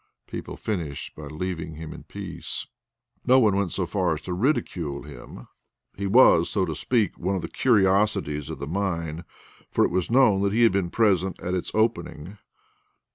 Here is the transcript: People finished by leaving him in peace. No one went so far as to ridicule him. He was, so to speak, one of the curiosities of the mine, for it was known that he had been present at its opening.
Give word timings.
People 0.25 0.57
finished 0.57 1.13
by 1.15 1.27
leaving 1.27 1.75
him 1.75 1.93
in 1.93 2.01
peace. 2.05 2.65
No 3.23 3.39
one 3.39 3.55
went 3.55 3.71
so 3.71 3.85
far 3.85 4.15
as 4.15 4.21
to 4.21 4.33
ridicule 4.33 5.03
him. 5.03 5.47
He 5.95 6.07
was, 6.07 6.49
so 6.49 6.65
to 6.65 6.73
speak, 6.73 7.19
one 7.19 7.35
of 7.35 7.43
the 7.43 7.47
curiosities 7.47 8.49
of 8.49 8.57
the 8.57 8.65
mine, 8.65 9.25
for 9.69 9.85
it 9.85 9.91
was 9.91 10.09
known 10.09 10.41
that 10.41 10.53
he 10.53 10.63
had 10.63 10.71
been 10.71 10.89
present 10.89 11.39
at 11.43 11.53
its 11.53 11.69
opening. 11.75 12.39